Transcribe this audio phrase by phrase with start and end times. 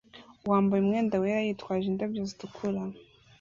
[0.49, 2.81] wambaye umwenda wera yitwaje indabyo zitukura